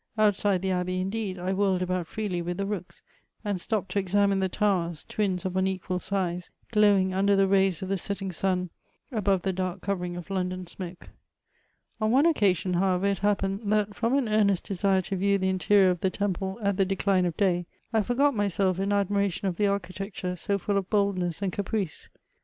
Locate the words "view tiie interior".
15.15-15.91